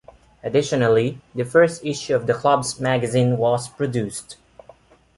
[0.41, 4.35] Additionally, the first issue of the club's magazine was produced.